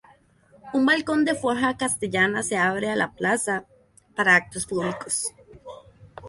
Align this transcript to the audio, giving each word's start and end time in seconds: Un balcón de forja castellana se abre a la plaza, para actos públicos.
Un 0.77 0.83
balcón 0.87 1.25
de 1.25 1.35
forja 1.35 1.77
castellana 1.77 2.41
se 2.41 2.57
abre 2.57 2.89
a 2.89 2.95
la 2.95 3.11
plaza, 3.13 3.65
para 4.15 4.35
actos 4.35 4.65
públicos. 4.65 5.27